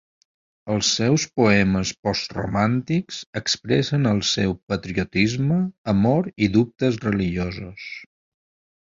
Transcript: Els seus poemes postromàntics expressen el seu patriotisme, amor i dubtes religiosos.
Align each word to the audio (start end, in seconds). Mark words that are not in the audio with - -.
Els 0.75 0.87
seus 0.99 1.25
poemes 1.41 1.91
postromàntics 2.07 3.19
expressen 3.41 4.07
el 4.13 4.21
seu 4.29 4.55
patriotisme, 4.73 5.59
amor 5.95 6.31
i 6.47 6.49
dubtes 6.57 6.99
religiosos. 7.05 7.87